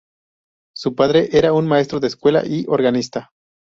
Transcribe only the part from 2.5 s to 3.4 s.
organista.